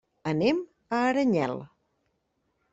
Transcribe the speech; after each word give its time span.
Anem 0.29 0.61
a 0.99 1.03
Aranyel. 1.11 1.55